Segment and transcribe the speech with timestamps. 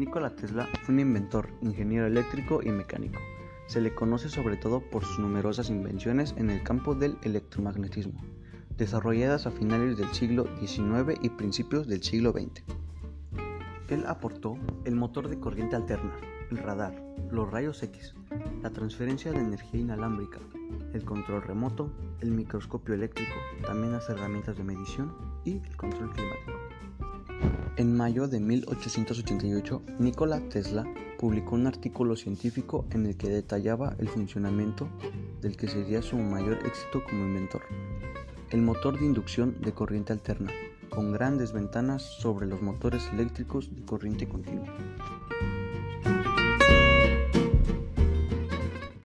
[0.00, 3.20] Nikola Tesla fue un inventor, ingeniero eléctrico y mecánico.
[3.66, 8.18] Se le conoce sobre todo por sus numerosas invenciones en el campo del electromagnetismo,
[8.78, 12.62] desarrolladas a finales del siglo XIX y principios del siglo XX.
[13.90, 14.56] Él aportó
[14.86, 16.16] el motor de corriente alterna,
[16.50, 16.94] el radar,
[17.30, 18.14] los rayos X,
[18.62, 20.38] la transferencia de energía inalámbrica,
[20.94, 23.34] el control remoto, el microscopio eléctrico,
[23.66, 26.49] también las herramientas de medición y el control climático.
[27.76, 30.84] En mayo de 1888, Nikola Tesla
[31.18, 34.88] publicó un artículo científico en el que detallaba el funcionamiento
[35.40, 37.62] del que sería su mayor éxito como inventor,
[38.50, 40.50] el motor de inducción de corriente alterna,
[40.90, 44.66] con grandes ventanas sobre los motores eléctricos de corriente continua.